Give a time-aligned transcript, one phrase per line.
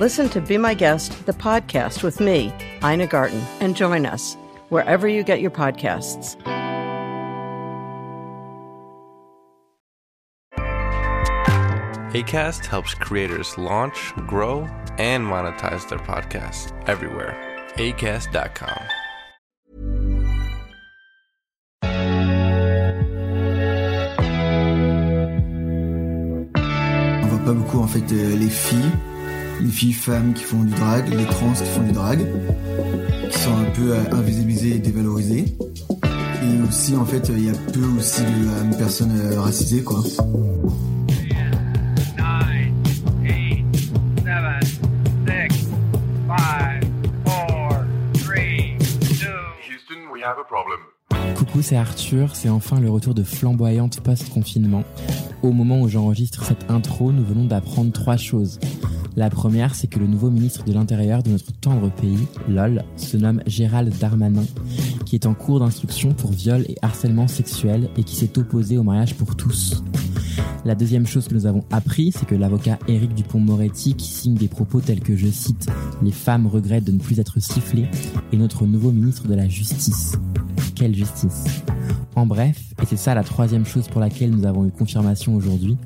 [0.00, 2.50] Listen to Be My Guest, the podcast with me,
[2.82, 4.34] Ina Garten, and join us
[4.70, 6.40] wherever you get your podcasts.
[12.14, 17.36] ACAST helps creators launch, grow, and monetize their podcasts everywhere.
[17.74, 18.80] ACAST.com.
[27.22, 28.92] On voit pas beaucoup en fait euh, les filles,
[29.60, 32.26] les filles femmes qui font du drag, les trans qui font du drag,
[33.30, 35.44] qui sont un peu euh, invisibilisées et dévalorisées.
[36.42, 40.02] Et aussi en fait il y a peu aussi de euh, personnes euh, racisées quoi.
[51.36, 52.36] Coucou, c'est Arthur.
[52.36, 54.84] C'est enfin le retour de flamboyante post-confinement.
[55.42, 58.60] Au moment où j'enregistre cette intro, nous venons d'apprendre trois choses.
[59.16, 63.16] La première, c'est que le nouveau ministre de l'Intérieur de notre tendre pays, LOL, se
[63.16, 64.44] nomme Gérald Darmanin,
[65.04, 68.82] qui est en cours d'instruction pour viol et harcèlement sexuel et qui s'est opposé au
[68.82, 69.82] mariage pour tous.
[70.64, 74.48] La deuxième chose que nous avons appris, c'est que l'avocat Éric Dupont-Moretti, qui signe des
[74.48, 75.66] propos tels que, je cite,
[76.02, 77.88] Les femmes regrettent de ne plus être sifflées,
[78.32, 80.12] est notre nouveau ministre de la Justice.
[80.74, 81.44] Quelle justice
[82.14, 85.76] En bref, et c'est ça la troisième chose pour laquelle nous avons eu confirmation aujourd'hui,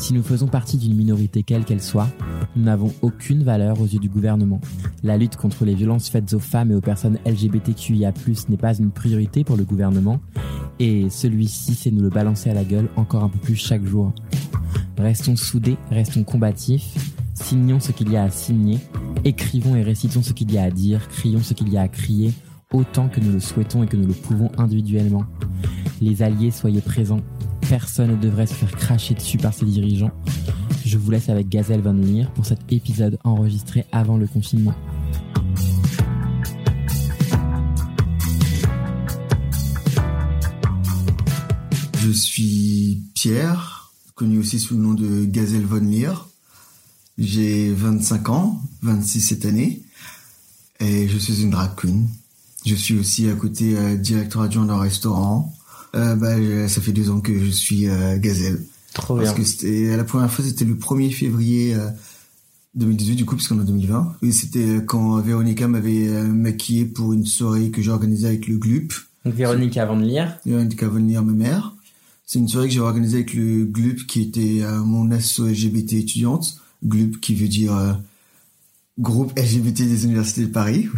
[0.00, 2.08] si nous faisons partie d'une minorité quelle qu'elle soit,
[2.56, 4.60] nous n'avons aucune valeur aux yeux du gouvernement.
[5.02, 8.12] La lutte contre les violences faites aux femmes et aux personnes LGBTQIA+,
[8.48, 10.18] n'est pas une priorité pour le gouvernement,
[10.78, 14.12] et celui-ci sait nous le balancer à la gueule encore un peu plus chaque jour.
[14.96, 16.94] Restons soudés, restons combatifs,
[17.34, 18.78] signons ce qu'il y a à signer,
[19.24, 21.88] écrivons et récitons ce qu'il y a à dire, crions ce qu'il y a à
[21.88, 22.32] crier,
[22.72, 25.24] autant que nous le souhaitons et que nous le pouvons individuellement.
[26.00, 27.20] Les alliés, soyez présents.
[27.70, 30.10] Personne ne devrait se faire cracher dessus par ses dirigeants.
[30.84, 34.74] Je vous laisse avec Gazelle Van Leer pour cet épisode enregistré avant le confinement.
[42.00, 46.26] Je suis Pierre, connu aussi sous le nom de Gazelle Von Leer.
[47.18, 49.84] J'ai 25 ans, 26 cette année,
[50.80, 52.08] et je suis une drag queen.
[52.66, 55.54] Je suis aussi à côté euh, directeur adjoint d'un restaurant.
[55.94, 58.60] Euh, bah, je- ça fait deux ans que je suis euh, Gazelle.
[58.94, 61.88] Trop Parce que c'était la première fois, c'était le 1er février euh,
[62.74, 64.14] 2018, du coup, puisqu'on est en 2020.
[64.22, 68.46] Et c'était euh, quand Véronica m'avait euh, maquillé pour une soirée que j'ai organisée avec
[68.46, 68.92] le GLUP.
[69.24, 70.38] Donc Véronique avant de lire.
[70.46, 71.74] Véronica va venir, ma mère.
[72.26, 75.94] C'est une soirée que j'ai organisée avec le GLUP, qui était euh, mon asso LGBT
[75.94, 76.56] étudiante.
[76.84, 77.92] GLUP, qui veut dire euh,
[79.00, 80.88] Groupe LGBT des universités de Paris.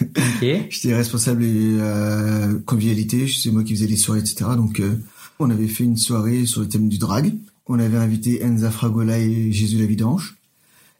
[0.00, 0.40] Ok.
[0.70, 4.50] J'étais responsable euh, convivialité, c'est moi qui faisais les soirées, etc.
[4.56, 4.96] Donc, euh,
[5.38, 7.32] on avait fait une soirée sur le thème du drag.
[7.66, 10.36] On avait invité Enza Fragola et Jésus la Vidange.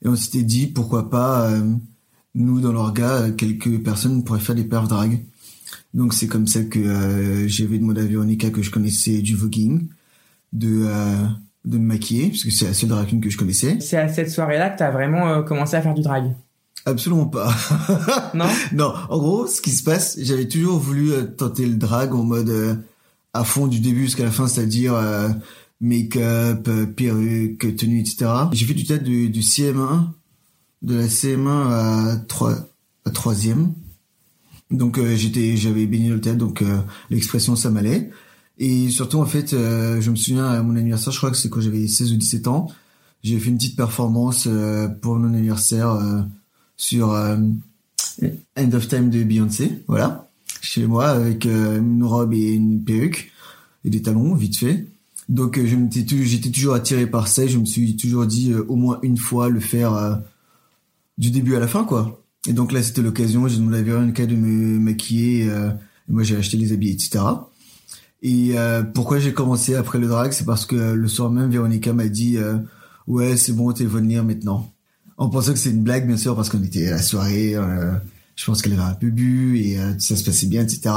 [0.04, 1.62] Et on s'était dit, pourquoi pas, euh,
[2.36, 5.24] nous, dans l'orga, euh, quelques personnes pourraient faire des perfs drag.
[5.94, 9.88] Donc, c'est comme ça que euh, j'avais demandé à Véronica que je connaissais du voguing,
[10.52, 11.26] de, euh,
[11.66, 13.78] de me maquiller, parce que c'est la seule drag queen que je connaissais.
[13.80, 16.32] C'est à cette soirée-là que t'as vraiment euh, commencé à faire du drag.
[16.86, 17.52] Absolument pas.
[18.34, 18.46] Non?
[18.72, 22.22] Non, en gros, ce qui se passe, j'avais toujours voulu euh, tenter le drag en
[22.22, 22.74] mode euh,
[23.34, 25.28] à fond du début jusqu'à la fin, c'est-à-dire euh,
[25.80, 28.26] make-up, perruque, tenue, etc.
[28.52, 30.06] J'ai fait du théâtre du, du CM1,
[30.82, 32.52] de la CM1 à 3
[33.04, 33.72] à 3e.
[34.70, 36.62] Donc j'étais, j'avais baigné le théâtre, donc
[37.10, 38.10] l'expression ça m'allait.
[38.58, 41.50] Et surtout en fait, euh, je me souviens à mon anniversaire, je crois que c'est
[41.50, 42.68] quand j'avais 16 ou 17 ans,
[43.22, 46.22] j'ai fait une petite performance euh, pour mon anniversaire euh,
[46.76, 47.36] sur euh,
[48.56, 50.30] End of Time de Beyoncé, voilà,
[50.60, 53.32] chez moi avec euh, une robe et une perruque
[53.84, 54.86] et des talons, vite fait.
[55.28, 55.76] Donc euh, je
[56.22, 57.46] j'étais toujours attiré par ça.
[57.46, 60.22] Je me suis toujours dit au moins une fois le faire
[61.18, 62.22] du début à la fin, quoi.
[62.46, 63.48] Et donc là c'était l'occasion.
[63.48, 65.46] J'ai demandé à Véronica de me maquiller.
[65.46, 65.48] et
[66.08, 67.24] moi j'ai acheté les habits, etc.
[68.22, 71.92] Et euh, pourquoi j'ai commencé après le drag, c'est parce que le soir même Véronica
[71.92, 72.56] m'a dit euh,
[73.06, 74.72] ouais c'est bon t'es venir maintenant.
[75.18, 77.54] En pensant que c'est une blague bien sûr parce qu'on était à la soirée.
[77.54, 77.92] euh,
[78.34, 80.94] je pense qu'elle avait un peu bu et euh, ça se passait bien, etc.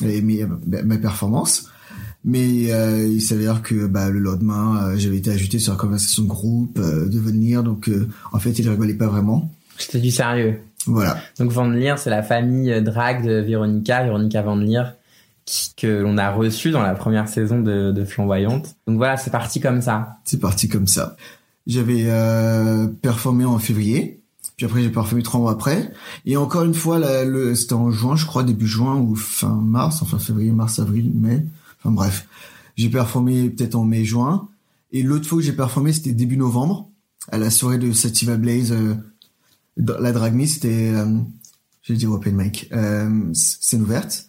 [0.00, 1.68] Elle a aimé euh, ma performance.
[2.24, 6.22] Mais euh, il s'avère que bah, le lendemain, euh, j'avais été ajouté sur la conversation
[6.22, 9.50] de groupe euh, de venir, donc euh, en fait, il rigolait pas vraiment.
[9.76, 10.60] C'était du sérieux.
[10.86, 11.18] Voilà.
[11.38, 14.84] Donc Van Leer, c'est la famille drague de Véronica, Véronica Van Leer,
[15.76, 18.76] que l'on a reçu dans la première saison de, de Flamboyante.
[18.86, 20.18] Donc voilà, c'est parti comme ça.
[20.24, 21.16] C'est parti comme ça.
[21.66, 24.20] J'avais euh, performé en février,
[24.56, 25.92] puis après j'ai performé trois mois après.
[26.26, 27.00] Et encore une fois,
[27.54, 31.44] c'était en juin, je crois, début juin ou fin mars, enfin février, mars, avril, mai.
[31.78, 32.26] Enfin bref,
[32.76, 34.48] j'ai performé peut-être en mai, juin.
[34.92, 36.88] Et l'autre fois que j'ai performé, c'était début novembre,
[37.30, 38.72] à la soirée de Sativa Blaze.
[38.72, 38.94] euh,
[39.76, 41.06] la Drag Me, c'était, euh,
[41.82, 44.28] j'ai dit open mic, euh, scène ouverte.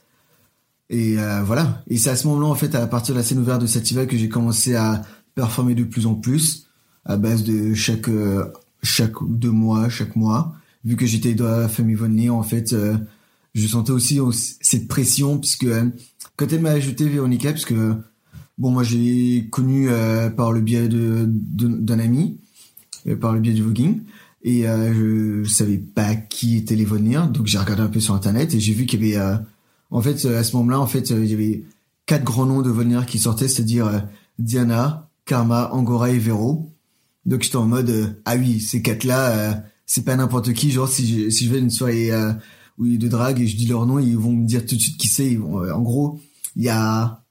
[0.90, 1.84] Et euh, voilà.
[1.88, 4.06] Et c'est à ce moment-là, en fait, à partir de la scène ouverte de Sativa,
[4.06, 5.02] que j'ai commencé à
[5.36, 6.68] performer de plus en plus,
[7.06, 8.46] à base de chaque euh,
[8.82, 10.56] chaque deux mois, chaque mois.
[10.86, 12.98] Vu que j'étais dans la famille Von en fait, euh,
[13.54, 14.20] je sentais aussi
[14.62, 15.68] cette pression, puisque
[16.36, 17.96] quand elle m'a ajouté Véronica, parce que
[18.58, 19.88] bon, moi j'ai connu
[20.36, 22.38] par le biais d'un ami,
[23.22, 24.02] par le biais du voguing,
[24.44, 28.02] et euh, je savais pas qui étaient les Von Leer, donc j'ai regardé un peu
[28.02, 29.40] sur internet et j'ai vu qu'il y avait,
[29.94, 31.64] en fait, euh, à ce moment-là, en fait, euh, il y avait
[32.06, 34.00] quatre grands noms de Von Leer qui sortaient, c'est-à-dire euh,
[34.40, 36.70] Diana, Karma, Angora et Vero.
[37.26, 41.08] Donc j'étais en mode ah oui ces quatre là c'est pas n'importe qui genre si
[41.08, 42.12] je, si je vais à une soirée
[42.78, 44.66] où il y a de drague et je dis leur nom ils vont me dire
[44.66, 46.20] tout de suite qui c'est en gros
[46.58, 47.24] il y a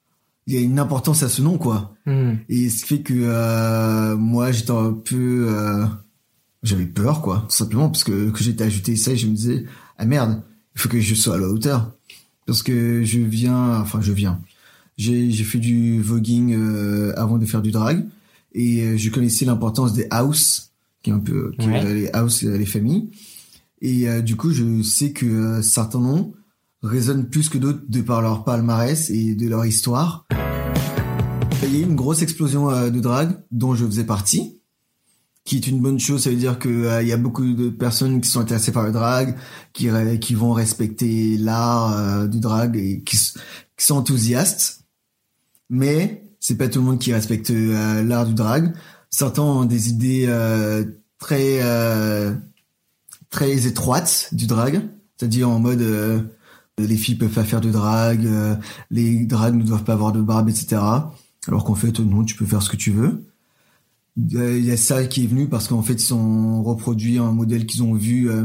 [0.46, 2.36] il y a une importance à ce nom quoi Hmm.
[2.48, 5.86] et ce qui fait que euh, moi j'étais un peu euh,
[6.64, 9.66] j'avais peur quoi tout simplement parce que que j'étais ajouté ça et je me disais
[9.98, 10.42] ah merde
[10.74, 11.92] il faut que je sois à la hauteur
[12.46, 14.40] parce que je viens enfin je viens.
[14.96, 18.04] J'ai j'ai fait du voguing euh, avant de faire du drag.
[18.54, 20.72] Et euh, je connaissais l'importance des house
[21.02, 21.94] qui est un peu qui Ouais.
[21.94, 23.08] les house les familles.
[23.80, 26.32] Et euh, du coup je sais que euh, certains noms
[26.82, 30.26] résonnent plus que d'autres de par leur palmarès et de leur histoire.
[31.64, 34.58] Il y a eu une grosse explosion euh, de drague dont je faisais partie
[35.44, 37.68] qui est une bonne chose ça veut dire que euh, il y a beaucoup de
[37.68, 39.36] personnes qui sont intéressées par le drag
[39.72, 39.88] qui
[40.20, 44.82] qui vont respecter l'art euh, du drag et qui, qui sont enthousiastes
[45.72, 48.74] mais c'est pas tout le monde qui respecte euh, l'art du drag.
[49.08, 50.84] Certains ont des idées euh,
[51.18, 52.34] très euh,
[53.30, 54.82] très étroites du drag,
[55.16, 55.82] c'est-à-dire en mode
[56.78, 58.28] les filles peuvent pas faire de drag,
[58.90, 60.82] les drags ne doivent pas avoir de barbe, etc.
[61.46, 63.31] Alors qu'en fait non, tu peux faire ce que tu veux.
[64.16, 67.64] Il y a ça qui est venu parce qu'en fait ils ont reproduit un modèle
[67.64, 68.44] qu'ils ont vu euh,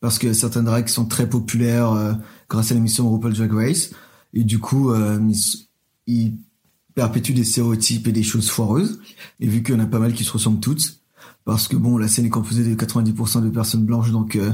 [0.00, 2.12] parce que certains drags sont très populaires euh,
[2.48, 3.90] grâce à l'émission RuPaul Drag Race
[4.32, 5.66] et du coup euh, ils,
[6.06, 6.34] ils
[6.94, 9.00] perpétuent des stéréotypes et des choses foireuses.
[9.40, 11.00] Et vu qu'il y en a pas mal qui se ressemblent toutes,
[11.44, 14.52] parce que bon, la scène est composée de 90% de personnes blanches, donc euh,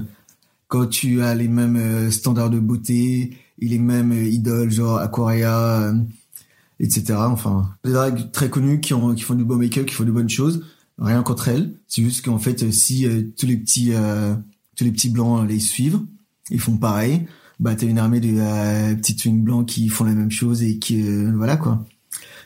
[0.68, 4.98] quand tu as les mêmes euh, standards de beauté et les mêmes euh, idoles, genre
[4.98, 5.92] Aquaria,
[6.80, 7.14] etc.
[7.18, 10.10] Enfin, des drags très connus qui, ont, qui font du beau make-up, qui font de
[10.10, 10.64] bonnes choses,
[10.98, 11.74] rien contre elles.
[11.86, 14.34] C'est juste qu'en fait, euh, si euh, tous les petits euh,
[14.76, 16.00] tous les petits blancs les suivent,
[16.50, 17.26] ils font pareil,
[17.60, 20.78] bah t'as une armée de euh, petits swings blancs qui font la même chose et
[20.78, 21.84] qui euh, voilà quoi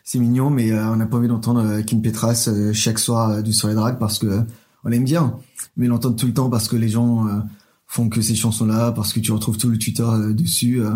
[0.04, 3.30] c'est mignon, mais euh, on n'a pas envie d'entendre euh, Kim Petras euh, chaque soir
[3.30, 4.40] euh, du soirée drag parce que euh,
[4.82, 5.36] on l'aime bien,
[5.76, 7.38] mais l'entendre tout le temps parce que les gens euh,
[7.86, 10.90] font que ces chansons-là, parce que tu retrouves tout le Twitter euh, dessus, euh,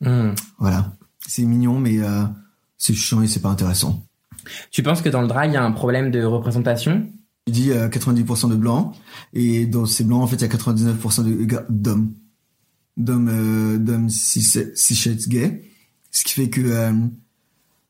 [0.00, 0.34] Hmm.
[0.58, 0.92] voilà.
[1.26, 2.24] C'est mignon, mais euh,
[2.78, 4.04] c'est chiant et c'est pas intéressant.
[4.70, 7.08] Tu penses que dans le drag, il y a un problème de représentation?
[7.46, 8.94] Tu dis euh, 90% de blancs,
[9.32, 12.12] et dans ces blancs, en fait, il y a 99% de gars- d'hommes.
[12.96, 15.62] D'hommes, euh, d'hommes cis- gays.
[16.10, 16.92] Ce qui fait que, euh,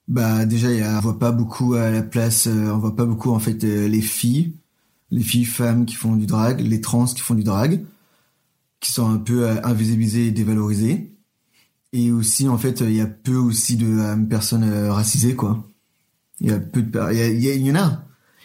[0.09, 3.05] bah, déjà, y a, on voit pas beaucoup à la place, euh, on voit pas
[3.05, 4.55] beaucoup, en fait, euh, les filles,
[5.11, 7.85] les filles femmes qui font du drag, les trans qui font du drag,
[8.81, 11.14] qui sont un peu invisibilisées et dévalorisées.
[11.95, 15.71] Et aussi, en fait, il y a peu aussi de euh, personnes euh, racisées, quoi.
[16.41, 18.03] Il y a peu de, il y, en a,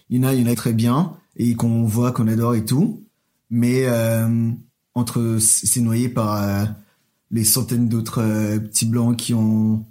[0.07, 2.53] il y en a, il y en a très bien et qu'on voit, qu'on adore
[2.53, 3.03] et tout.
[3.49, 4.51] Mais euh,
[4.93, 6.67] entre c'est noyé par
[7.31, 8.21] les centaines d'autres
[8.59, 9.83] petits blancs qui ont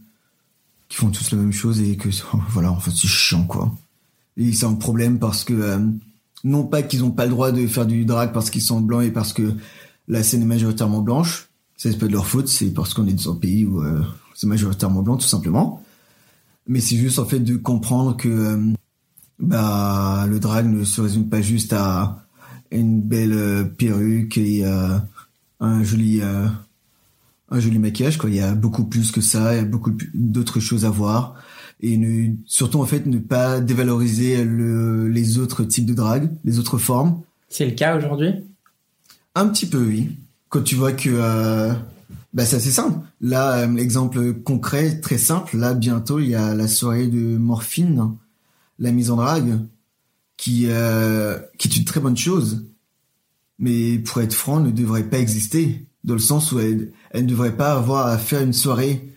[0.89, 2.09] qui font tous la même chose et que
[2.51, 3.75] voilà, en fait, c'est chiant quoi.
[4.37, 5.81] Et c'est un problème parce que
[6.45, 9.03] non pas qu'ils ont pas le droit de faire du drag parce qu'ils sont blancs
[9.03, 9.53] et parce que
[10.07, 11.48] la scène est majoritairement blanche,
[11.79, 14.03] c'est pas de leur faute, c'est parce qu'on est dans un pays où euh,
[14.35, 15.83] c'est majoritairement blanc tout simplement.
[16.67, 18.73] Mais c'est juste en fait de comprendre que euh,
[19.39, 22.27] bah le drag ne se résume pas juste à
[22.73, 24.65] une belle euh, perruque et
[25.61, 29.61] un joli un joli maquillage quoi il y a beaucoup plus que ça il y
[29.61, 31.35] a beaucoup d'autres choses à voir
[31.81, 36.59] et ne, surtout en fait ne pas dévaloriser le, les autres types de drag les
[36.59, 38.35] autres formes C'est le cas aujourd'hui?
[39.35, 40.11] Un petit peu, oui.
[40.49, 41.73] Quand tu vois que, euh,
[42.33, 42.99] bah, c'est assez simple.
[43.21, 45.57] Là, euh, l'exemple concret, très simple.
[45.57, 48.15] Là, bientôt, il y a la soirée de Morphine,
[48.79, 49.59] la mise en drague,
[50.37, 52.65] qui, euh, qui est une très bonne chose.
[53.59, 57.57] mais pour être franc, ne devrait pas exister, dans le sens où elle, ne devrait
[57.57, 59.13] pas avoir à faire une soirée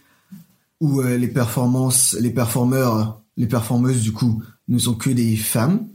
[0.79, 5.87] où euh, les performances, les performeurs, les performeuses du coup, ne sont que des femmes,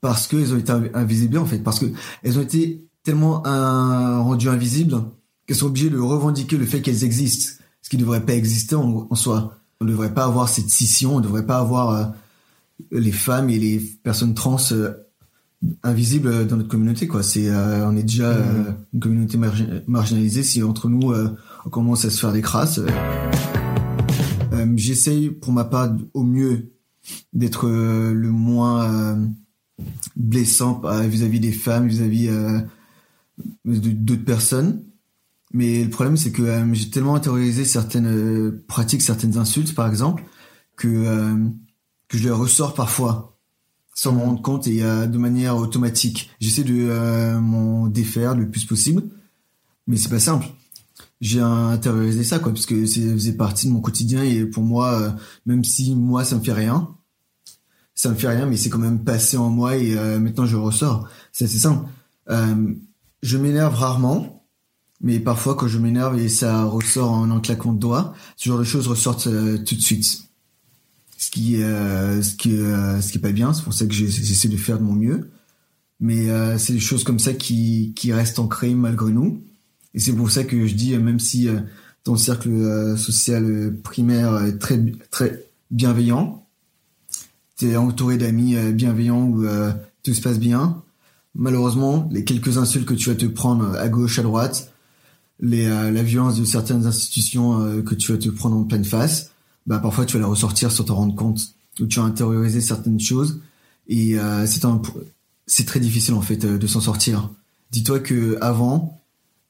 [0.00, 1.86] parce qu'elles ont été inv- invisibles en fait, parce que
[2.22, 5.02] elles ont été tellement un, rendues invisibles
[5.46, 8.76] qu'elles sont obligées de revendiquer le fait qu'elles existent, ce qui ne devrait pas exister
[8.76, 9.56] en, en soi.
[9.80, 12.04] On ne devrait pas avoir cette scission, on ne devrait pas avoir euh,
[12.92, 14.92] les femmes et les personnes trans euh,
[15.82, 17.22] invisibles dans notre communauté quoi.
[17.24, 21.36] C'est euh, on est déjà euh, une communauté margi- marginalisée si entre nous euh,
[21.66, 22.78] on commence à se faire des crasses.
[22.78, 22.86] euh.
[24.52, 26.70] Euh, J'essaye pour ma part au mieux
[27.32, 29.16] d'être euh, le moins euh,
[30.16, 32.64] blessant euh, vis-à-vis des femmes, vis-à-vis euh, de-
[33.64, 34.84] d'autres personnes.
[35.52, 39.88] Mais le problème, c'est que euh, j'ai tellement intériorisé certaines euh, pratiques, certaines insultes, par
[39.88, 40.24] exemple,
[40.76, 41.48] que, euh,
[42.08, 43.36] que je les ressors parfois
[43.94, 46.30] sans m'en rendre compte et de manière automatique.
[46.40, 49.02] J'essaie de m'en défaire le plus possible,
[49.86, 50.46] mais c'est pas simple.
[51.20, 55.14] J'ai intériorisé ça, quoi, parce que ça faisait partie de mon quotidien et pour moi,
[55.44, 56.88] même si moi ça me fait rien,
[57.94, 61.06] ça me fait rien, mais c'est quand même passé en moi et maintenant je ressors.
[61.32, 61.86] C'est assez simple.
[63.22, 64.46] Je m'énerve rarement,
[65.00, 68.58] mais parfois quand je m'énerve et ça ressort en un claquement de doigts, ce genre
[68.58, 70.30] de choses ressortent euh, tout de suite.
[71.20, 73.92] Ce qui, euh, ce qui, euh, ce qui est pas bien, c'est pour ça que
[73.92, 75.30] j'essaie de faire de mon mieux.
[76.00, 79.44] Mais euh, c'est des choses comme ça qui, qui restent ancrées malgré nous.
[79.92, 81.46] Et c'est pour ça que je dis, euh, même si
[82.04, 86.46] ton cercle social primaire est très, très bienveillant,
[87.56, 89.44] t'es entouré d'amis bienveillants où
[90.02, 90.82] tout se passe bien.
[91.34, 94.72] Malheureusement, les quelques insultes que tu vas te prendre à gauche, à droite,
[95.38, 98.84] les, euh, la violence de certaines institutions euh, que tu vas te prendre en pleine
[98.84, 99.30] face,
[99.66, 101.40] bah parfois tu vas la ressortir sans t'en rendre compte,
[101.80, 103.40] ou tu vas intérioriser certaines choses,
[103.86, 104.82] et euh, c'est un,
[105.46, 107.30] c'est très difficile en fait euh, de s'en sortir.
[107.70, 109.00] Dis-toi que avant,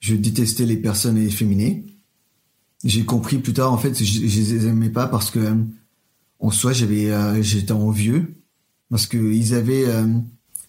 [0.01, 1.87] je détestais les personnes efféminées.
[2.85, 5.55] J'ai compris plus tard en fait, je, je les aimais pas parce que euh,
[6.39, 8.35] en soi j'avais, euh, j'étais envieux
[8.91, 10.07] parce que ils avaient, euh,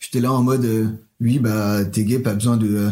[0.02, 0.88] j'étais là en mode, euh,
[1.22, 2.90] oui bah t'es gay, pas besoin de euh,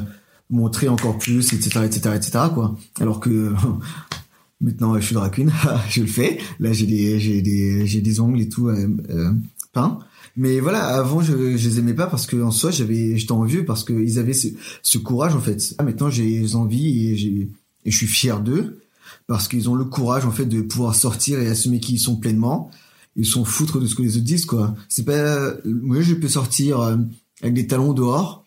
[0.50, 2.40] montrer encore plus, etc., etc., etc.
[2.54, 2.78] quoi.
[3.02, 3.54] Alors que
[4.62, 5.52] maintenant je suis drag queen,
[5.90, 6.40] je le fais.
[6.60, 9.32] Là j'ai des, j'ai des, j'ai des ongles et tout euh, euh,
[9.74, 10.00] peints.
[10.38, 13.66] Mais voilà, avant je, je les aimais pas parce que en soi j'avais, j'étais envieux
[13.66, 14.48] parce qu'ils avaient ce,
[14.82, 15.76] ce courage en fait.
[15.78, 17.50] Ah, maintenant j'ai envie et j'ai,
[17.86, 18.80] et je suis fier d'eux
[19.28, 22.16] parce qu'ils ont le courage en fait de pouvoir sortir et assumer qui ils sont
[22.16, 22.72] pleinement.
[23.16, 24.76] Ils sont foutre de ce que les autres disent quoi.
[24.88, 26.98] C'est pas, moi je peux sortir euh,
[27.42, 28.46] avec des talons dehors,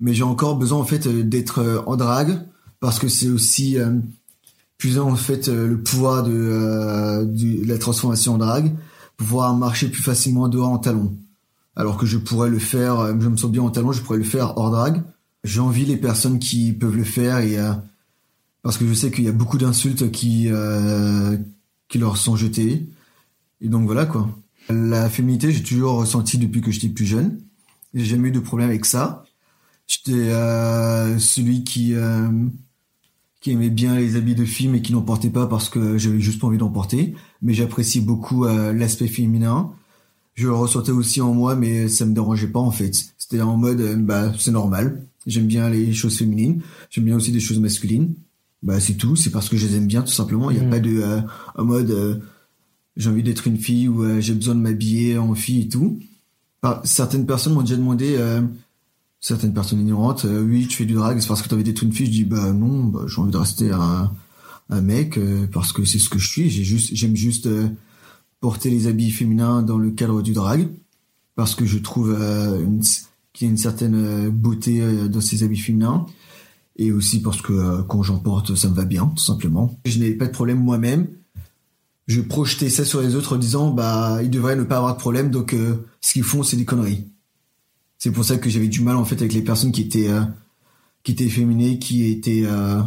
[0.00, 2.40] mais j'ai encore besoin en fait euh, d'être euh, en drague
[2.80, 3.90] parce que c'est aussi euh,
[4.78, 8.74] puiser en fait le pouvoir de, la transformation en drague,
[9.16, 11.14] pouvoir marcher plus facilement dehors en talons.
[11.74, 14.24] Alors que je pourrais le faire, je me sens bien en talons, je pourrais le
[14.24, 15.02] faire hors drague.
[15.44, 17.56] J'envie les personnes qui peuvent le faire et
[18.62, 20.50] parce que je sais qu'il y a beaucoup d'insultes qui
[21.88, 22.86] qui leur sont jetées.
[23.60, 24.28] Et donc voilà quoi.
[24.68, 27.38] La féminité, j'ai toujours ressenti depuis que j'étais plus jeune.
[27.94, 29.24] J'ai jamais eu de problème avec ça.
[29.86, 32.28] J'étais euh, celui qui euh,
[33.40, 36.20] qui aimait bien les habits de filles mais qui n'en portait pas parce que j'avais
[36.20, 37.14] juste pas envie d'en porter.
[37.42, 39.70] Mais j'apprécie beaucoup euh, l'aspect féminin.
[40.34, 42.94] Je le ressentais aussi en moi, mais ça me dérangeait pas en fait.
[43.16, 45.06] C'était en mode, euh, bah c'est normal.
[45.26, 46.60] J'aime bien les choses féminines.
[46.90, 48.14] J'aime bien aussi des choses masculines.
[48.62, 49.16] Bah c'est tout.
[49.16, 50.50] C'est parce que je les aime bien tout simplement.
[50.50, 50.70] Il y a Mhm.
[50.70, 51.20] pas de euh,
[51.54, 52.16] en mode euh,
[52.96, 56.00] j'ai envie d'être une fille ou euh, j'ai besoin de m'habiller en fille et tout.
[56.82, 58.42] Certaines personnes m'ont déjà demandé, euh,
[59.20, 61.82] certaines personnes ignorantes, euh, oui, tu fais du drag, c'est parce que tu envie d'être
[61.82, 62.06] une fille.
[62.06, 64.12] Je dis, bah non, bah, j'ai envie de rester un,
[64.68, 65.16] mec
[65.52, 66.50] parce que c'est ce que je suis.
[66.50, 67.48] J'aime juste
[68.40, 70.68] porter les habits féminins dans le cadre du drag
[71.36, 72.12] parce que je trouve
[73.32, 76.04] qu'il y a une certaine beauté dans ces habits féminins
[76.74, 79.78] et aussi parce que quand j'en porte, ça me va bien, tout simplement.
[79.84, 81.06] Je n'ai pas de problème moi-même
[82.06, 85.00] je projetais ça sur les autres en disant bah ils devraient ne pas avoir de
[85.00, 87.04] problème donc euh, ce qu'ils font c'est des conneries.
[87.98, 90.22] C'est pour ça que j'avais du mal en fait avec les personnes qui étaient euh,
[91.02, 92.80] qui étaient efféminées qui étaient euh,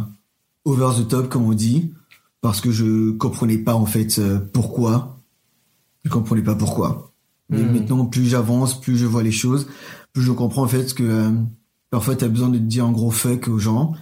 [0.64, 1.92] over the top comme on dit
[2.40, 5.18] parce que je comprenais pas en fait euh, pourquoi.
[6.04, 7.12] Je comprenais pas pourquoi.
[7.50, 7.72] Mais Hmm.
[7.72, 9.66] maintenant plus j'avance plus je vois les choses
[10.12, 11.30] plus je comprends en fait que euh,
[11.90, 13.92] parfois tu as besoin de te dire un gros fuck aux gens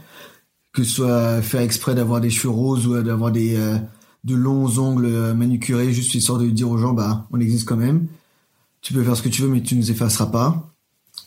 [0.72, 3.78] que ce soit faire exprès d'avoir des cheveux roses ou d'avoir des euh,
[4.24, 7.76] de longs ongles euh, manucurés juste histoire de dire aux gens bah on existe quand
[7.76, 8.06] même.
[8.80, 10.72] Tu peux faire ce que tu veux mais tu nous effaceras pas.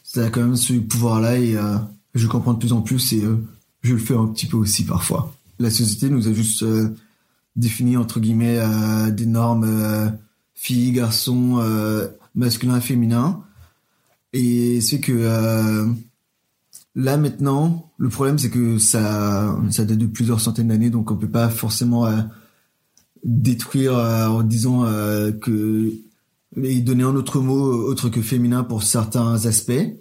[0.04, 1.78] C'est quand même ce pouvoir là et euh,
[2.14, 3.38] je comprends de plus en plus et euh,
[3.82, 5.34] je le fais un petit peu aussi parfois.
[5.60, 6.66] La société nous a juste
[7.56, 8.60] défini entre guillemets
[9.12, 10.18] des normes
[10.56, 11.64] filles garçons
[12.34, 13.44] masculins féminins.
[14.34, 15.94] Et c'est que
[16.96, 21.16] Là maintenant, le problème c'est que ça, ça date de plusieurs centaines d'années, donc on
[21.16, 22.06] peut pas forcément
[23.24, 25.92] détruire euh, en disant euh, que
[26.62, 29.96] et donner un autre mot autre que féminin pour certains aspects.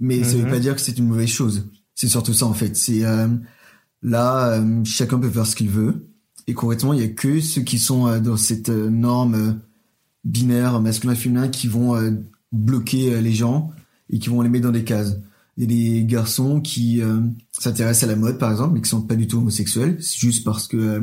[0.00, 0.50] Mais ça veut Mhm.
[0.50, 1.66] pas dire que c'est une mauvaise chose.
[1.94, 2.76] C'est surtout ça en fait.
[2.76, 3.26] C'est euh,
[4.02, 6.06] là, euh, chacun peut faire ce qu'il veut.
[6.46, 9.52] Et concrètement, il y a que ceux qui sont euh, dans cette euh, norme euh,
[10.24, 12.12] binaire masculin-féminin qui vont euh,
[12.52, 13.72] bloquer euh, les gens
[14.10, 15.16] et qui vont les mettre dans des cases.
[15.56, 17.20] Il y a des garçons qui euh,
[17.50, 19.96] s'intéressent à la mode, par exemple, mais qui sont pas du tout homosexuels.
[20.00, 21.00] C'est juste parce que euh,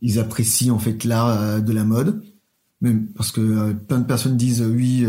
[0.00, 2.22] ils apprécient en fait l'art euh, de la mode.
[2.80, 5.06] Même parce que euh, plein de personnes disent euh, oui,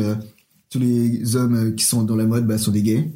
[0.70, 3.12] tous les hommes qui sont dans la mode bah, sont des gays.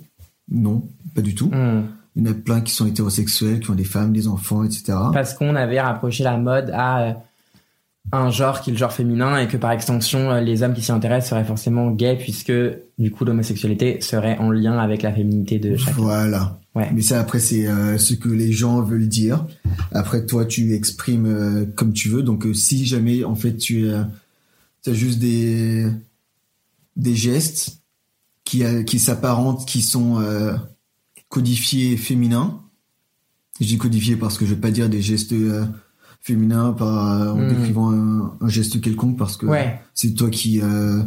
[0.49, 1.47] Non, pas du tout.
[1.47, 1.83] Hmm.
[2.15, 4.97] Il y en a plein qui sont hétérosexuels, qui ont des femmes, des enfants, etc.
[5.13, 7.23] Parce qu'on avait rapproché la mode à
[8.11, 10.81] un genre qui est le genre féminin et que par extension, euh, les hommes qui
[10.81, 12.53] s'y intéressent seraient forcément gays puisque
[12.97, 16.01] du coup l'homosexualité serait en lien avec la féminité de chacun.
[16.01, 16.61] Voilà.
[16.73, 16.89] Ouais.
[16.93, 19.45] Mais ça, après, c'est euh, ce que les gens veulent dire.
[19.91, 22.23] Après, toi, tu exprimes euh, comme tu veux.
[22.23, 24.07] Donc, euh, si jamais, en fait, tu as
[24.93, 25.85] juste des,
[26.95, 27.81] des gestes
[28.45, 30.23] qui, qui s'apparentent, qui sont
[31.29, 32.61] codifiés féminins.
[33.59, 35.35] Je dis codifiés parce que je vais pas dire des gestes
[36.21, 37.47] féminins par, euh, en Hmm.
[37.49, 39.79] décrivant un, un geste quelconque parce que Ouais.
[39.93, 41.01] c'est toi qui, euh,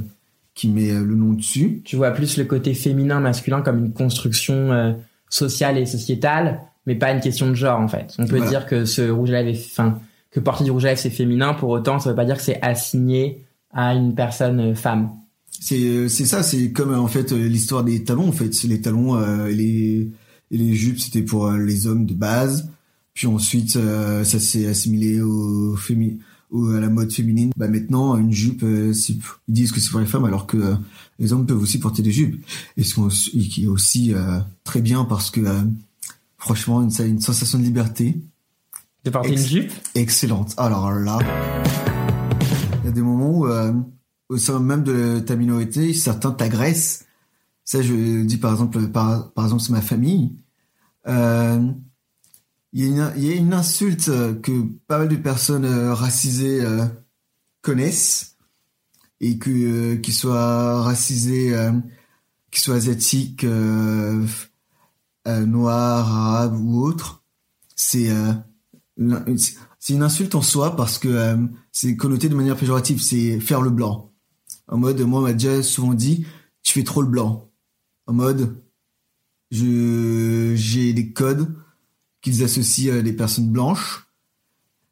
[0.54, 1.82] qui mets euh, le nom dessus.
[1.84, 4.92] Tu vois plus le côté féminin, masculin comme une construction euh,
[5.30, 8.14] sociale et sociétale, mais pas une question de genre en fait.
[8.18, 8.50] On peut Voilà.
[8.50, 9.98] dire que ce rouge à lèvres est, enfin,
[10.30, 12.42] que porter du rouge à lèvres c'est féminin, pour autant ça veut pas dire que
[12.42, 15.10] c'est assigné à une personne euh, femme.
[15.60, 19.46] C'est c'est ça, c'est comme en fait l'histoire des talons en fait, les talons euh,
[19.46, 20.10] et les
[20.50, 22.68] et les jupes c'était pour les hommes de base,
[23.14, 26.18] puis ensuite euh, ça s'est assimilé au fémi
[26.50, 27.50] au, à la mode féminine.
[27.56, 29.20] Bah maintenant une jupe euh, ils
[29.54, 30.74] disent que c'est pour les femmes alors que euh,
[31.18, 32.44] les hommes peuvent aussi porter des jupes
[32.76, 32.94] et ce
[33.30, 35.60] qui est aussi euh, très bien parce que euh,
[36.38, 38.20] franchement ça a une sensation de liberté
[39.04, 39.72] De porter Ex- une jupe?
[39.94, 40.54] excellente.
[40.56, 41.18] Alors là,
[42.82, 43.72] il y a des moments où, euh,
[44.28, 47.04] au sein même de ta minorité, certains t'agressent.
[47.64, 50.32] Ça, je dis par exemple, par, par exemple, c'est ma famille.
[51.06, 51.60] Euh,
[52.76, 56.84] Il y, a une- insulte euh, que pas mal de personnes euh, racisées euh,
[57.62, 58.36] connaissent
[59.20, 61.54] et que qu'ils soient racisés,
[62.50, 63.46] qu'ils soient asiatiques,
[65.24, 67.22] noirs, arabes ou autres,
[67.74, 68.10] c'est
[69.78, 71.38] c'est une insulte en soi parce que
[71.72, 74.12] c'est connoté de manière péjorative, c'est faire le blanc.
[74.68, 76.26] En mode, moi, on m'a déjà souvent dit,
[76.62, 77.50] tu fais trop le blanc.
[78.06, 78.62] En mode,
[79.50, 81.63] j'ai des codes
[82.24, 84.08] qu'ils associent à des personnes blanches.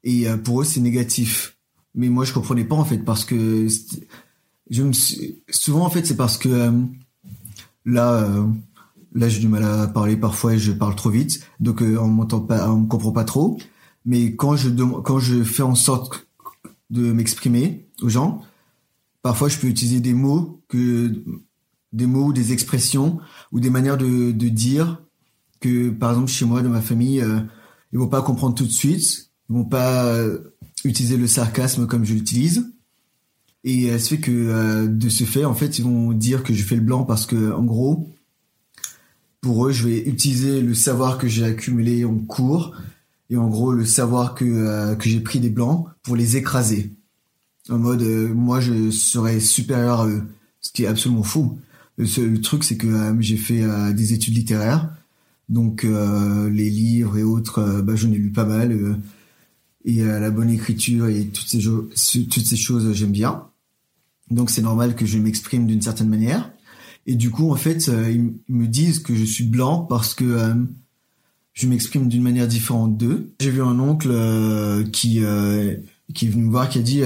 [0.05, 1.57] Et euh, pour eux c'est négatif.
[1.95, 3.67] Mais moi je comprenais pas en fait parce que
[4.71, 6.71] je me suis- souvent en fait c'est parce que euh,
[7.85, 8.47] là euh,
[9.15, 11.47] là j'ai du mal à parler parfois je parle trop vite.
[11.59, 13.59] Donc euh, on m'entend pas on me comprend pas trop.
[14.05, 14.69] Mais quand je
[15.01, 16.27] quand je fais en sorte
[16.91, 18.43] de m'exprimer aux gens
[19.23, 21.23] parfois je peux utiliser des mots que
[21.93, 23.21] des mots des expressions
[23.53, 25.01] ou des manières de, de dire
[25.63, 27.41] que par exemple chez moi dans ma famille euh,
[27.93, 29.31] ils vont pas comprendre tout de suite.
[29.51, 30.39] Ils vont pas euh,
[30.85, 32.73] utiliser le sarcasme comme je l'utilise.
[33.65, 36.55] Et euh, ça fait que euh, de ce fait en fait ils vont dire que
[36.55, 38.13] je fais le blanc parce que en gros
[39.41, 42.75] pour eux je vais utiliser le savoir que j'ai accumulé en cours
[43.31, 46.93] et en gros le savoir que que j'ai pris des blancs pour les écraser.
[47.69, 50.23] En mode moi je serais supérieur à eux
[50.61, 51.59] ce qui est absolument fou.
[51.99, 53.63] Le, truc c'est que j'ai fait
[53.95, 54.91] des études littéraires
[55.53, 58.95] donc euh, les livres et autres euh, bah, j'en ai lu pas mal euh,
[59.85, 63.49] et la bonne écriture et toutes ces, choses j'aime bien.
[64.31, 66.53] Donc c'est normal que je m'exprime d'une certaine manière.
[67.07, 70.55] Et du coup en fait ils, me disent que je suis blanc parce que
[71.53, 73.33] je m'exprime d'une manière différente d'eux.
[73.41, 74.13] J'ai vu un oncle
[74.93, 75.21] qui
[76.15, 77.03] qui est venu me voir qui a dit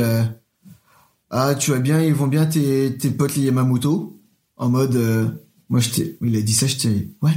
[1.31, 4.21] ah tu vas bien ils vont bien tes, tes potes les Yamamoto
[4.59, 7.33] en mode moi j'étais il a dit ça j'étais what?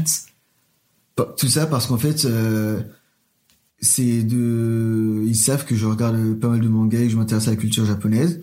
[1.37, 2.81] Tout ça parce qu'en fait euh,
[3.79, 7.47] c'est de ils savent que je regarde pas mal de mangas et que je m'intéresse
[7.47, 8.41] à la culture japonaise.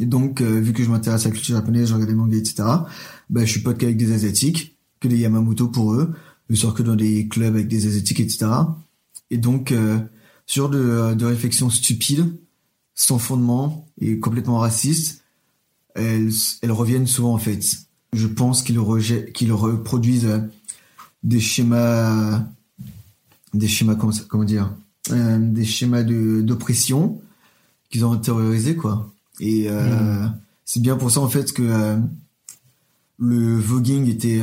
[0.00, 2.38] Et donc euh, vu que je m'intéresse à la culture japonaise je regarde des mangas
[2.38, 2.64] etc
[3.30, 6.12] bah je suis pote qu'avec des asiatiques que des Yamamoto pour eux.
[6.50, 8.46] Je sors que dans des clubs avec des asiatiques etc
[9.30, 9.98] et donc euh,
[10.46, 12.32] ce genre de, de réflexion stupide
[12.94, 15.22] sans fondement et complètement raciste
[15.94, 16.30] elles,
[16.62, 17.60] elles reviennent souvent en fait.
[18.12, 18.80] Je pense qu'ils
[19.34, 20.40] qu'ils reproduisent
[21.22, 22.42] des schémas
[23.54, 24.70] des schémas comment, ça- comment dire
[25.10, 27.20] euh, des schémas de d'oppression
[27.90, 29.10] qu'ils ont intériorisé quoi.
[29.40, 30.26] Et euh,
[30.64, 31.96] c'est bien pour ça en fait que euh,
[33.18, 34.40] le voguing était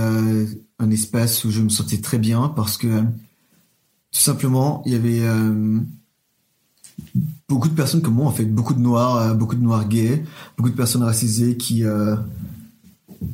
[0.79, 5.21] un espace où je me sentais très bien parce que tout simplement il y avait
[7.47, 10.23] beaucoup de personnes comme moi en fait, beaucoup de noirs, beaucoup de noirs gays,
[10.57, 11.83] beaucoup de personnes racisées qui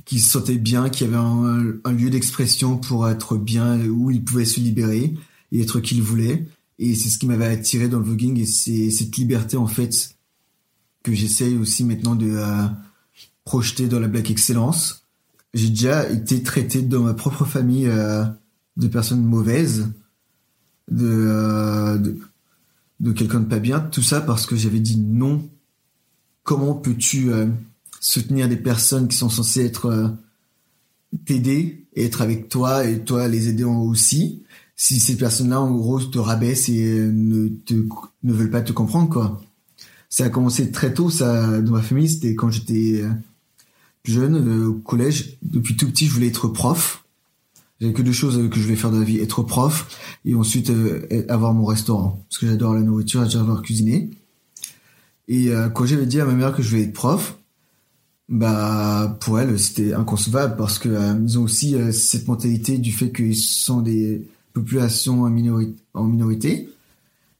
[0.05, 4.45] qui se sentaient bien, qui avaient un, lieu d'expression pour être bien où ils pouvaient
[4.45, 5.15] se libérer
[5.51, 6.47] et être qui ils voulaient.
[6.79, 10.15] Et c'est ce qui m'avait attiré dans le voguing et c'est cette liberté en fait
[11.03, 12.67] que j'essaye aussi maintenant de euh,
[13.43, 15.07] projeter dans la Black Excellence.
[15.53, 18.23] J'ai déjà été traité dans ma propre famille euh,
[18.77, 19.91] de personnes mauvaises,
[20.89, 22.19] de, euh, de,
[22.99, 23.79] de quelqu'un de pas bien.
[23.79, 25.47] Tout ça parce que j'avais dit non.
[26.43, 27.29] Comment peux-tu
[28.01, 30.09] soutenir des personnes qui sont censées être euh,
[31.25, 34.43] t'aider et être avec toi et toi les aider aussi.
[34.75, 37.75] Si ces personnes-là en gros te rabaissent et euh, ne te
[38.23, 39.41] ne veulent pas te comprendre quoi.
[40.09, 42.09] Ça a commencé très tôt ça dans ma famille.
[42.09, 43.09] C'était quand j'étais euh,
[44.03, 45.37] jeune euh, au collège.
[45.43, 47.05] Depuis tout petit je voulais être prof.
[47.79, 49.87] J'avais que deux choses que je voulais faire dans la vie être prof
[50.23, 52.23] et ensuite euh, avoir mon restaurant.
[52.29, 54.09] Parce que j'adore la nourriture j'adore cuisiner
[55.27, 57.37] et euh, quand j'avais dit à ma mère que je voulais être prof
[58.31, 62.91] bah pour elle c'était inconcevable parce que euh, ils ont aussi euh, cette mentalité du
[62.93, 66.69] fait qu'ils sont des populations en, minori- en minorité.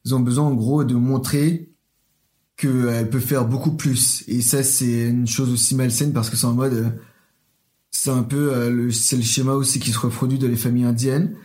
[0.06, 1.70] Ils ont besoin en gros de montrer
[2.58, 4.24] qu'elle peut faire beaucoup plus.
[4.28, 6.90] Et ça c'est une chose aussi malsaine parce que c'est en mode euh,
[7.90, 10.86] c'est un peu euh, le c'est le schéma aussi qui se reproduit dans les familles
[10.86, 11.36] indiennes.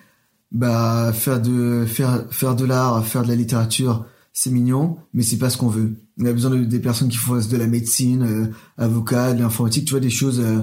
[0.51, 4.07] Bah faire de faire faire de l'art faire de la littérature
[4.37, 5.95] c'est mignon mais c'est pas ce qu'on veut.
[6.21, 8.47] On a besoin de, des personnes qui font de la médecine euh,
[8.77, 10.61] avocat de l'informatique tu vois des choses euh,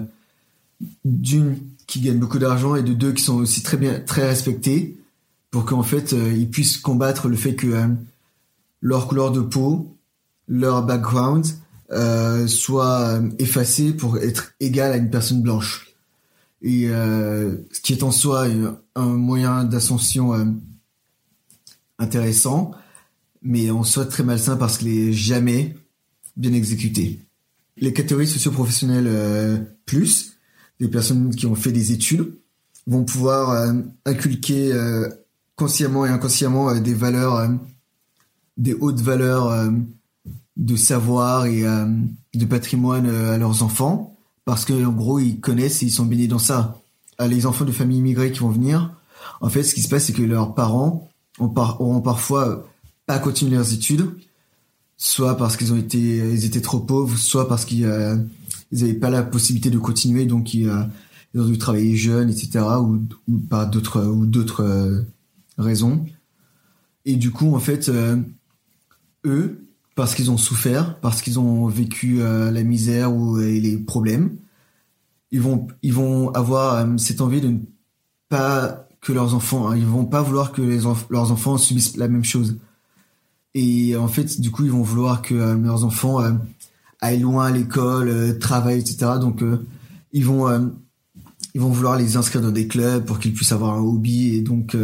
[1.03, 1.57] d'une
[1.87, 4.95] qui gagnent beaucoup d'argent et de deux qui sont aussi très bien très respectées
[5.49, 7.87] pour qu'en fait euh, ils puissent combattre le fait que euh,
[8.79, 9.97] leur couleur de peau
[10.47, 11.45] leur background
[12.47, 15.93] soit effacé pour être égal à une personne blanche.
[16.63, 18.47] Et ce qui est en soi
[18.95, 20.57] un, moyen d'ascension
[21.99, 22.71] intéressant
[23.43, 25.75] mais en soi très malsain parce qu'il est jamais
[26.35, 27.19] bien exécuté.
[27.77, 30.33] Les catégories socio-professionnelles euh, plus,
[30.79, 32.33] des personnes qui ont fait des études,
[32.87, 33.73] vont pouvoir euh,
[34.05, 35.09] inculquer euh,
[35.55, 37.49] consciemment et inconsciemment euh, des valeurs,
[38.57, 39.71] des hautes valeurs
[40.57, 45.87] de savoir et de patrimoine à leurs enfants, parce que en gros ils connaissent et
[45.87, 46.79] ils sont baignés dans ça.
[47.17, 48.95] Ah, les enfants de familles immigrées qui vont venir,
[49.41, 52.67] en fait ce qui se passe c'est que leurs parents ont par- auront parfois
[53.05, 54.09] pas continué leurs études,
[54.97, 58.15] soit parce qu'ils ont été, ils étaient trop pauvres, soit parce qu'ils euh,
[58.73, 60.83] ils avaient pas la possibilité de continuer, donc ils, euh,
[61.35, 65.01] ont dû travailler jeunes, etc., ou, par d'autres ou d'autres euh,
[65.59, 66.05] raisons.
[67.05, 68.17] Et du coup, en fait, euh,
[69.25, 74.37] eux, parce qu'ils ont souffert, parce qu'ils ont vécu la misère ou les problèmes,
[75.29, 77.59] ils vont ils vont avoir cette envie de ne
[78.27, 82.23] pas que leurs enfants, hein, ils vont pas vouloir que leurs enfants subissent la même
[82.23, 82.57] chose.
[83.55, 86.31] Et en fait, du coup, ils vont vouloir que euh, leurs enfants euh,
[87.01, 89.13] aillent loin à l'école, euh, travaillent, etc.
[89.19, 89.43] Donc,
[90.11, 90.71] ils vont
[91.55, 94.41] ils vont vouloir les inscrire dans des clubs pour qu'ils puissent avoir un hobby et
[94.41, 94.75] donc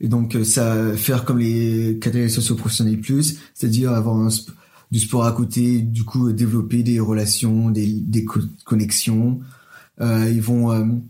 [0.00, 4.30] et donc ça faire comme les catégories socio-professionnelles plus, c'est-à-dire avoir
[4.92, 9.40] du sport à côté, du coup développer des relations, des, des co- connexions.
[10.00, 11.00] Ils vont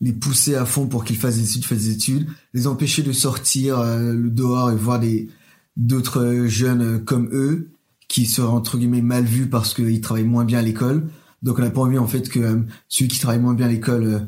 [0.00, 3.12] les pousser à fond pour qu'ils fassent des études, fassent des études, les empêcher de
[3.12, 5.28] sortir le dehors et voir des
[5.76, 7.70] d'autres jeunes comme eux
[8.08, 11.08] qui seraient entre guillemets mal vus parce qu'ils travaillent moins bien à l'école.
[11.42, 12.56] Donc on n'a pas envie en fait que euh,
[12.88, 14.20] celui qui travaille moins bien à l'école euh,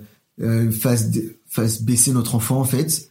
[0.43, 1.07] euh, fasse
[1.47, 3.11] fasse baisser notre enfant en fait.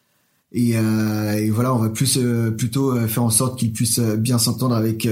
[0.51, 2.17] Et, et voilà, on va plus
[2.57, 5.05] plutôt faire en sorte qu'ils puissent euh, bien s'entendre avec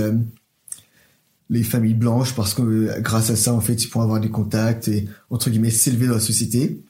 [1.50, 4.88] les familles blanches parce que grâce à ça en fait ils pourront avoir des contacts
[4.88, 6.82] et entre guillemets s'élever dans la société.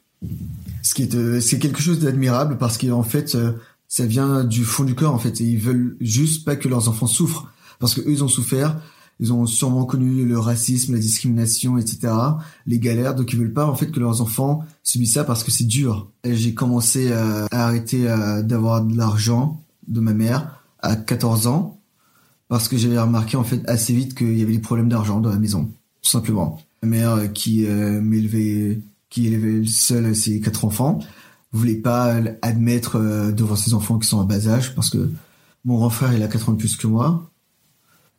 [0.83, 3.35] Ce qui est c'est quelque chose d'admirable parce qu'en fait
[3.93, 5.39] ça vient du fond du cœur en fait.
[5.39, 7.53] Et ils veulent juste pas que leurs enfants souffrent.
[7.77, 8.81] Parce que eux ils ont souffert.
[9.19, 12.11] Ils ont sûrement connu le racisme la discrimination etc
[12.65, 13.13] les galères.
[13.13, 16.09] Donc ils veulent pas en fait que leurs enfants subissent ça parce que c'est dur.
[16.25, 21.79] J'ai commencé euh, à arrêter euh, d'avoir de l'argent de ma mère à 14 ans
[22.47, 25.29] parce que j'avais remarqué en fait assez vite qu'il y avait des problèmes d'argent dans
[25.29, 25.69] la maison
[26.01, 26.59] tout simplement.
[26.81, 30.97] Ma mère euh, qui m'élevait qui élevait seule ses quatre enfants
[31.53, 35.09] voulait pas admettre euh, devant ses enfants qui sont à bas âge parce que
[35.63, 37.29] mon grand frère il a 4 ans de plus que moi.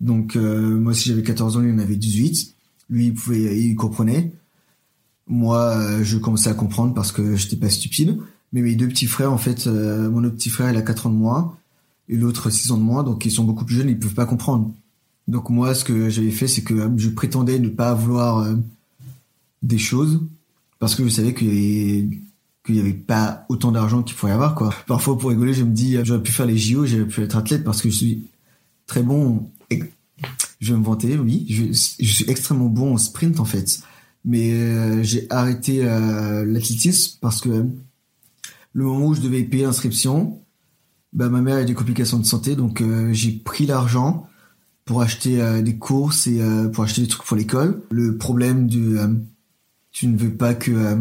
[0.00, 2.54] Donc euh, moi si j'avais 14 ans lui en avait 18
[2.90, 4.32] lui il pouvait il comprenait.
[5.26, 8.18] Moi euh, je commençais à comprendre parce que j'étais pas stupide.
[8.52, 11.16] Mais mes deux petits frères en fait mon petit frère il a 4 ans de
[11.16, 11.56] moins.
[12.08, 13.02] Et l'autre 6 ans de moins.
[13.02, 14.72] Donc ils sont beaucoup plus jeunes ils peuvent pas comprendre.
[15.26, 18.46] Donc moi ce que j'avais fait c'est que je prétendais ne pas vouloir
[19.62, 20.20] des choses.
[20.78, 22.08] Parce que je savais avait,
[22.64, 24.74] qu'il y avait pas autant d'argent qu'il pourrait y avoir quoi.
[24.86, 27.62] Parfois pour rigoler, je me dis j'aurais pu faire les JO, j'aurais pu être athlète
[27.62, 28.26] parce que je suis
[28.86, 29.50] très bon.
[30.60, 33.80] Je vais me vanter, oui, je, suis extrêmement bon en sprint en fait,
[34.24, 37.66] mais euh, j'ai arrêté euh, l'athlétisme parce que
[38.72, 40.40] le moment où je devais payer l'inscription,
[41.12, 44.26] bah, ma mère a des complications de santé, donc euh, j'ai pris l'argent
[44.86, 46.42] pour acheter des courses et
[46.74, 47.82] pour acheter des trucs pour l'école.
[47.90, 49.18] Le problème de
[49.92, 50.98] tu ne veux pas que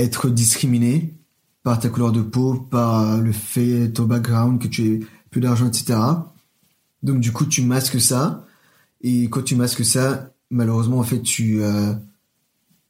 [0.00, 1.14] être discriminé
[1.62, 5.68] par ta couleur de peau, par le fait, ton background, que tu aies plus d'argent,
[5.68, 5.98] etc.
[7.02, 8.46] Donc du coup, tu masques ça.
[9.02, 11.60] Et quand tu masques ça, malheureusement, en fait, tu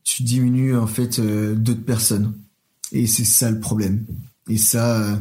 [0.03, 2.35] tu diminues en fait d'autres personnes.
[2.93, 4.05] Et c'est ça le problème.
[4.49, 5.21] Et ça,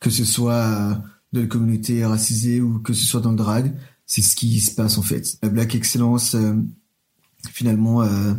[0.00, 3.72] que ce soit de la communauté racisée ou que ce soit dans le drag,
[4.06, 5.38] c'est ce qui se passe en fait.
[5.42, 6.54] La Black Excellence, euh,
[7.52, 8.34] finalement, euh,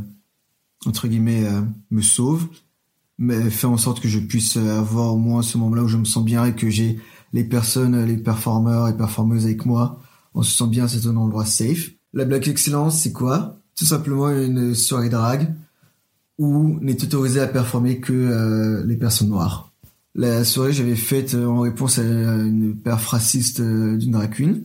[0.85, 1.61] entre guillemets, euh,
[1.91, 2.47] me sauve,
[3.21, 6.05] mais fait en sorte que je puisse avoir au moins ce moment-là où je me
[6.05, 6.99] sens bien et que j'ai
[7.33, 10.01] les personnes, les performeurs et performeuses avec moi,
[10.33, 11.91] on se sent bien, c'est un endroit safe.
[12.13, 13.59] La Black Excellence, c'est quoi?
[13.77, 15.53] Tout simplement une soirée drag
[16.39, 19.71] où n'est autorisé à performer que les personnes noires.
[20.15, 24.63] La soirée, j'avais faite en réponse à une perf raciste d'une queen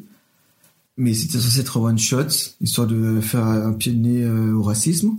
[0.96, 2.28] mais c'était censé être one shot,
[2.60, 5.16] histoire de faire un pied de nez euh, au racisme.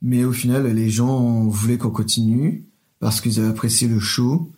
[0.00, 2.64] Mais au final, les gens voulaient qu'on continue
[3.02, 4.52] parce qu'ils avaient apprécié le show,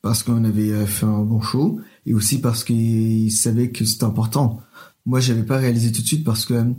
[0.00, 4.04] parce qu'on avait euh, fait un bon show, et aussi parce qu'ils savaient que c'était
[4.04, 4.62] important.
[5.04, 6.72] Moi, j'avais pas réalisé tout de suite parce que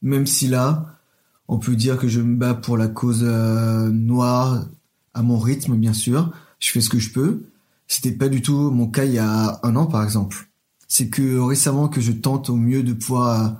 [0.00, 0.98] même si là,
[1.46, 4.64] on peut dire que je me bats pour la cause euh, noire
[5.12, 7.42] à mon rythme, bien sûr, je fais ce que je peux.
[7.86, 10.48] C'était pas du tout mon cas il y a un an, par exemple
[10.88, 13.50] c'est que récemment que je tente au mieux de pouvoir euh,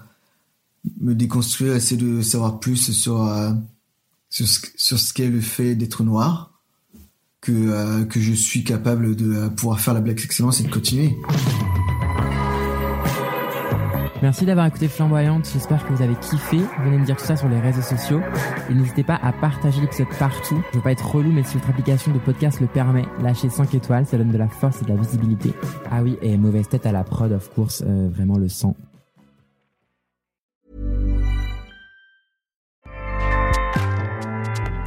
[0.99, 3.31] me déconstruire, essayer de savoir plus sur
[4.31, 6.50] sur ce qu'est le fait d'être noir,
[7.41, 11.17] que euh, que je suis capable de pouvoir faire la Black Excellence et de continuer.
[14.23, 15.49] Merci d'avoir écouté Flamboyante.
[15.51, 16.59] J'espère que vous avez kiffé.
[16.85, 18.21] Venez me dire tout ça sur les réseaux sociaux.
[18.69, 20.63] Et n'hésitez pas à partager l'épisode partout.
[20.73, 23.75] Je veux pas être relou, mais si votre application de podcast le permet, lâchez 5
[23.75, 24.05] étoiles.
[24.05, 25.55] Ça donne de la force et de la visibilité.
[25.91, 27.83] Ah oui, et mauvaise tête à la prod, of course.
[27.87, 28.77] Euh, vraiment le sang.